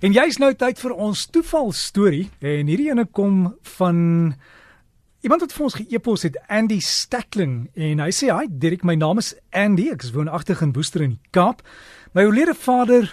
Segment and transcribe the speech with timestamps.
[0.00, 3.98] En jy's nou tyd vir ons toevalstorie en hierdie ene kom van
[5.20, 9.20] iemand wat vir ons ge-epos het Andy Stackling en hy sê hi Dirk my naam
[9.20, 11.60] is Andy ek is woonagtig in Woester in die Kaap.
[12.16, 13.10] My oorlede vader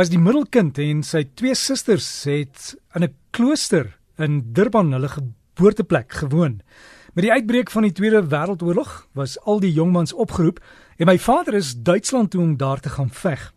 [0.00, 6.24] was die middelkind en sy twee susters het in 'n klooster in Durban hulle geboorteplek
[6.24, 6.62] gewoon.
[7.12, 10.58] Met die uitbreek van die Tweede Wêreldoorlog was al die jongmans opgeroep
[10.96, 13.52] en my vader is Duitsland toe om daar te gaan veg.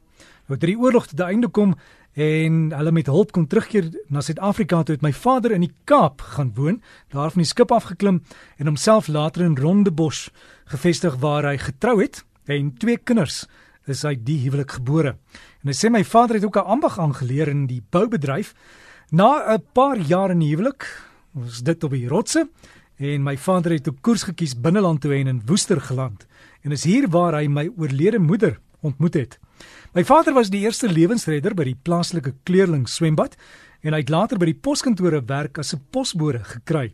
[0.47, 1.75] Nou drie oorlog tot einde kom
[2.17, 6.23] en hulle met hulp kon terugkeer na Suid-Afrika toe het my vader in die Kaap
[6.33, 6.79] gaan woon,
[7.13, 8.23] daar van die skip afgeklim
[8.57, 10.31] en homself later in Rondebosch
[10.73, 13.43] gevestig waar hy getrou het en twee kinders
[13.85, 15.13] is uit die huwelik gebore.
[15.61, 18.53] En hy sê my vader het ook 'n ambag aangeleer in die boubedryf.
[19.11, 20.89] Na 'n paar jaar in die huwelik
[21.31, 22.49] was dit op die rotse
[22.97, 26.25] en my vader het 'n koers gekies binneland toe en in Woester geland.
[26.61, 29.39] En is hier waar hy my oorlede moeder ontmoet het.
[29.93, 33.35] My vader was die eerste lewensredder by die plaaslike kleerling swembad
[33.81, 36.93] en hy het later by die poskantore werk as 'n posbode gekry.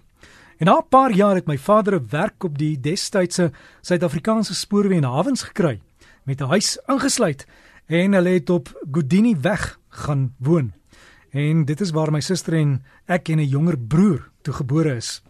[0.59, 4.97] En na 'n paar jaar het my vader 'n werk op die destydse Suid-Afrikaanse spoorweë
[4.97, 5.81] en hawens gekry
[6.23, 7.45] met 'n huis ingesluit
[7.87, 10.73] en hulle het op Godini weg gaan woon.
[11.31, 15.21] En dit is waar my suster en ek en 'n jonger broer toe gebore is.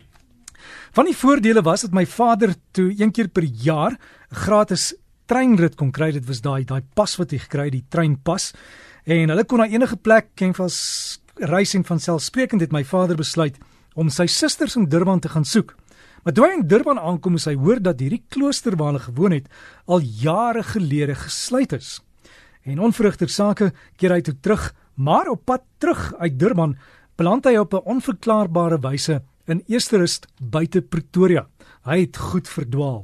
[0.92, 3.98] Van die voordele was dat my vader toe een keer per jaar
[4.30, 4.94] gratis
[5.26, 8.52] treinrit kon kry, dit was daai daai pas wat hy gekry het, die treinpas.
[9.06, 10.70] En hulle kon na enige plek ken van
[11.50, 13.58] reis en van selfsprekend het my vader besluit
[13.96, 15.76] om sy susters in Durban te gaan soek.
[16.24, 19.36] Maar toe hy in Durban aankom, moes hy hoor dat hierdie klooster waar hulle gewoon
[19.36, 19.50] het
[19.86, 21.98] al jare gelede gesluit is.
[22.64, 26.78] En onvrugter sake keer hy toe terug, maar op pad terug uit Durban
[27.20, 31.48] beland hy op 'n onverklaarbare wyse in Eersterust buite Pretoria.
[31.84, 33.02] Hy het goed verdwaal.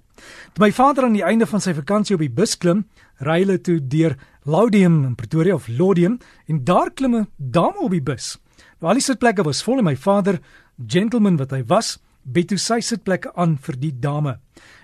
[0.55, 2.85] Toe my vader aan die einde van sy vakansie op die bus klim,
[3.19, 4.15] ry hulle toe deur
[4.47, 8.37] Laudium in Pretoria of Laudium en daar klim 'n dame op die bus.
[8.79, 10.39] Nou al die sitplekke was vol en my vader,
[10.87, 14.39] gentleman wat hy was, bied toe sy sitplekke aan vir die dame.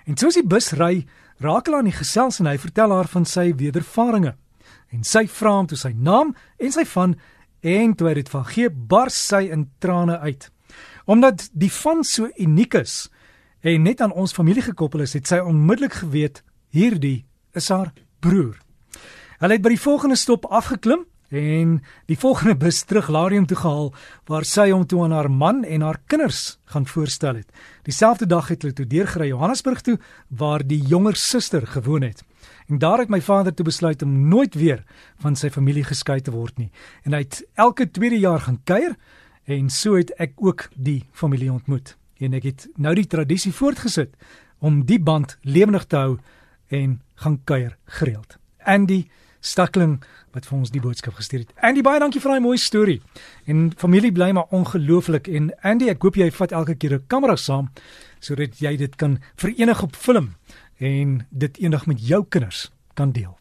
[0.05, 1.05] En soos die bus ry,
[1.39, 4.35] raak hulle aan die gesels en hy vertel haar van sy wedervarings.
[4.91, 7.15] En sy vra hom toe sy naam en sy van
[7.61, 10.49] en toe hy dit van gee, bars sy in trane uit.
[11.05, 13.09] Omdat die van so uniek is,
[13.65, 16.43] en net aan ons familie gekoppel is, het sy onmiddellik geweet
[16.75, 17.25] hierdie
[17.57, 17.89] is haar
[18.21, 18.59] broer.
[19.41, 23.89] Hulle het by die volgende stop afgeklim en die volgende bus terug Larium toe gehaal
[24.29, 27.49] waar sy hom toe aan haar man en haar kinders gaan voorstel het.
[27.89, 29.97] Dieselfde dag het hulle toe deurgery Johannesburg toe
[30.29, 32.21] waar die jonger suster gewoon het.
[32.69, 34.85] En daar het my vader toe besluit om nooit weer
[35.25, 36.71] van sy familie geskei te word nie.
[37.03, 38.93] En hy het elke tweede jaar gaan kuier
[39.49, 44.15] en so het ek ook die familie ontmoet en ek het nou die tradisie voortgesit
[44.59, 46.17] om die band lewendig te hou
[46.67, 48.37] en gaan kuier gereeld.
[48.63, 49.05] Andy
[49.45, 49.99] Stakling
[50.33, 51.53] wat vir ons die boodskap gestuur het.
[51.61, 52.97] Andy baie dankie vir daai mooi storie.
[53.45, 57.35] En familie bly maar ongelooflik en Andy ek hoop jy vat elke keer 'n kamera
[57.35, 57.69] saam
[58.19, 60.35] sodat jy dit kan verenig op film
[60.79, 63.37] en dit eendag met jou kinders kan deel.